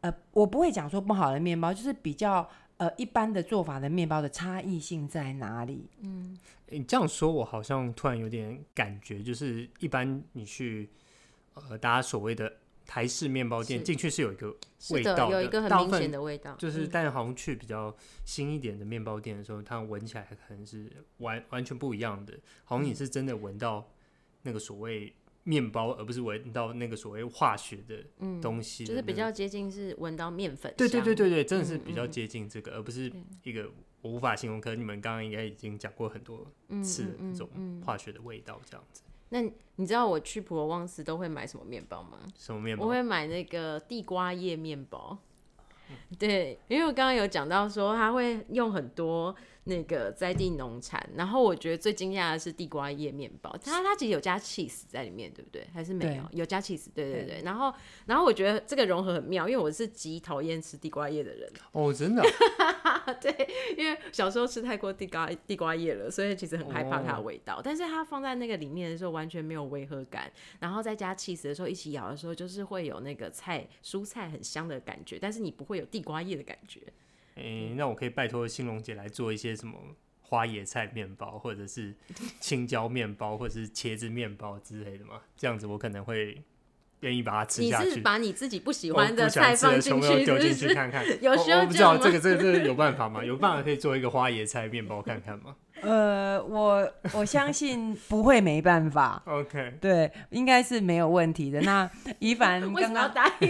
[0.00, 2.48] 呃，我不会讲说不好的面包，就是比较
[2.78, 5.90] 呃一般的做法的面包的差异性在哪里？
[6.00, 6.38] 嗯，
[6.70, 10.88] 你这样说，我好像突然有点感觉，就是一般你去
[11.52, 12.50] 呃，大家所谓的。
[12.86, 14.56] 台式面包店进去是有一个
[14.90, 16.54] 味道的，有一个很明显的味道。
[16.56, 22.32] 就是，但好像去比较新一点的面包店的时候，它闻起来可能是完完全不一样的。
[22.64, 23.92] 好像你是真的闻到
[24.42, 25.12] 那个所谓
[25.42, 28.04] 面包，而不是闻到那个所谓化学的
[28.40, 29.02] 东西的、那个嗯。
[29.02, 30.72] 就是比较接近是闻到面粉。
[30.76, 33.12] 对对对对对，真的是比较接近这个，而不是
[33.42, 33.68] 一个
[34.02, 34.60] 我无法形容。
[34.60, 36.46] 可能你们刚刚应该已经讲过很多
[36.82, 37.48] 次的那种
[37.84, 39.02] 化学的味道，这样子。
[39.30, 39.42] 那
[39.76, 42.18] 你知道我去普罗旺斯都会买什么面包吗？
[42.36, 42.84] 什么面包？
[42.84, 45.18] 我会买那个地瓜叶面包。
[46.18, 49.34] 对，因为我刚刚有讲到说他会用很多。
[49.68, 55.66] 那个在地农产，然后我觉得最惊讶的是地瓜叶面包，它它其实有加 cheese 在里面，对不对？
[55.74, 56.22] 还是没有？
[56.30, 57.26] 有加 cheese，对对对。
[57.26, 57.74] 对然后
[58.06, 61.52] 然后我觉得这个融合很妙，因为我是极讨厌吃地瓜叶的人。
[61.72, 63.12] 哦，真的、啊？
[63.20, 63.32] 对，
[63.76, 67.56] 因为小时候吃太过地瓜地瓜叶了，所以其实很害怕它的味道。
[67.56, 70.30] 哦、但是它放在那个里面的时候，完全没有违和感。
[70.60, 76.80] 然后再加 cheese 的时候，一起咬的时候，就是会有那个菜蔬菜很香的感觉，但是你不会有地瓜叶的感觉。
[77.36, 79.78] 诶、欸，那我可以拜托新龙姐来做一些什么
[80.20, 81.94] 花椰菜面包，或者是
[82.40, 85.22] 青椒面包，或者是茄子面包之类的吗？
[85.36, 86.42] 这样子我可能会
[87.00, 87.88] 愿意把它吃下去。
[87.88, 91.04] 你是把你自己不喜欢的菜放进去，丢进去看看？
[91.22, 93.24] 有需要我不知道这个这个这个有办法吗？
[93.24, 95.54] 有办法可以做一个花椰菜面包看看吗？
[95.82, 99.22] 呃，我我相信不会没办法。
[99.28, 101.60] OK，对，应该是没有问题的。
[101.60, 101.88] 那
[102.18, 103.48] 一凡 刚刚答应，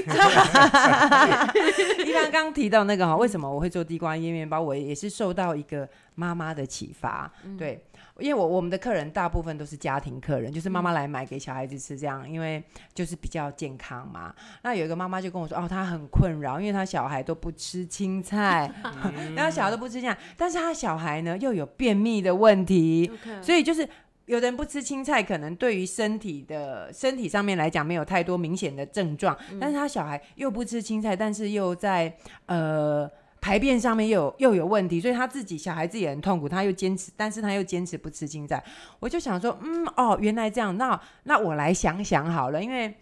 [2.05, 4.61] 宜凡刚提到那个哈，为什么我会做地瓜叶面包？
[4.61, 7.32] 我也是受到一个妈妈的启发。
[7.44, 7.80] 嗯、对，
[8.18, 12.62] 因为我我们的客人大部分都是家庭客人，就是妈妈来买给小孩子吃这样，因为
[12.94, 14.34] 就是比较健康嘛。
[14.62, 18.70] 那有一个妈妈就跟我说，哦，她很困扰，因为她小孩都不吃青菜，
[19.36, 23.10] 然后小孩都不吃这样，但是她小孩呢又有便秘的问题.
[23.42, 23.86] 所以就是
[24.24, 32.12] 有的人不吃青菜，可能对于身体的身体上面来讲没有太多明显的症状，嗯、但是他小孩又不吃青菜，但是又在
[32.46, 33.08] 呃
[33.41, 38.62] 排便上面又有又有问题，所以他自己小孩子也很痛苦，他又坚持，但是他又坚持不吃青菜，
[39.01, 42.95] 我就想说，嗯哦，原来这样，那那我来想想好了，因为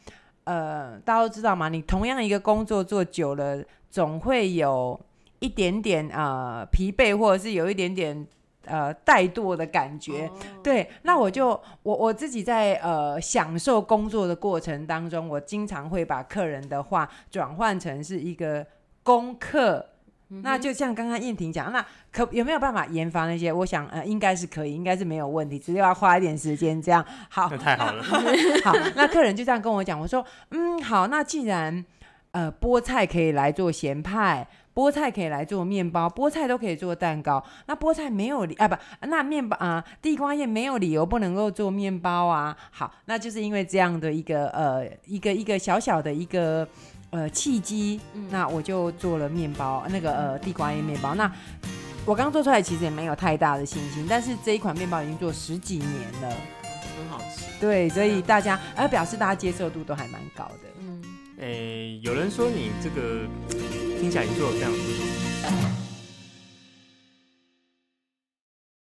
[0.45, 5.01] 呃大家都知道嘛，你同样一个工作做久了，总会有
[5.39, 8.27] 一点点呃疲惫，或者是有一点点。
[8.67, 10.39] 呃，怠惰的感觉，oh.
[10.63, 11.49] 对，那我就
[11.83, 18.67] 我我自己在呃享受工作的过程当中，我经常会把客人的话转换成是一个
[19.03, 19.85] 功课。
[20.29, 20.43] Mm hmm.
[20.43, 23.53] 那就像刚刚燕婷讲，那可有没有办法研发那些？
[23.53, 27.05] 我想呃，应该是可以，应该是没有问题，只是要花一点时间这样。
[27.29, 28.03] 好，那太好了。
[28.65, 31.85] 好，那客人就这样跟我讲，我说嗯，好，那既然
[32.33, 34.47] 呃菠菜可以来做咸派。
[34.75, 37.41] 菠菜可以来做面包，菠菜都可以做蛋糕。
[37.67, 42.57] 那菠菜没有理啊，不，那面包啊，地瓜叶没有理由不能够做面包啊。
[42.73, 46.67] 好，那就是因为这样的一个呃一个一个小小的一个
[47.15, 51.15] 呃契机，嗯、那我就做了面包，那个呃地瓜叶面包。
[51.15, 51.31] 那
[52.05, 56.29] 我刚做出来其实也没有太大的信心，但是这一款面包已经做十几年了，
[56.99, 57.45] 很好吃。
[57.61, 60.69] 对，所以大家呃表示大家接受度都还蛮高的。
[60.81, 61.03] 嗯，
[61.39, 63.27] 诶、欸，有人说你这个。
[64.01, 65.84] 听起来你做的非常不错。